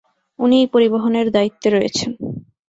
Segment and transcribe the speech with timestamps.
[0.39, 2.11] উনিই পরিবহনের দায়িত্বে রয়েছেন।